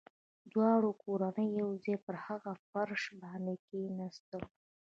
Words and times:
دواړه 0.53 0.89
کورنۍ 1.03 1.47
يو 1.61 1.69
ځای 1.83 1.97
پر 2.05 2.15
هغه 2.25 2.51
فرش 2.69 3.03
باندې 3.21 3.53
کښېناستلې. 3.63 4.47